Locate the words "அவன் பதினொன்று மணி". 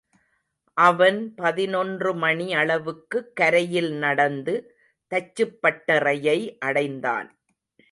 0.77-2.53